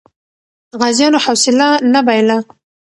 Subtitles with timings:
[0.79, 2.37] غازیانو حوصله نه بایله.